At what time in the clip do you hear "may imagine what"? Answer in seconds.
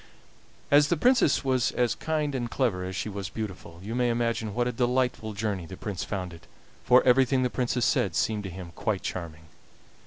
3.93-4.67